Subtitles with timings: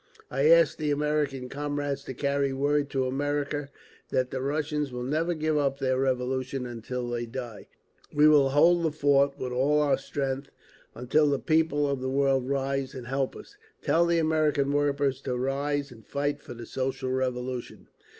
[0.31, 3.69] I ask the American comrades to carry word to America,
[4.09, 7.67] that the Russians will never give up their Revolution until they die.
[8.11, 10.49] We will hold the fort with all our strength
[10.95, 13.57] until the peoples of the world rise and help us!
[13.83, 17.87] Tell the American workers to rise and fight for the Social Revolution!"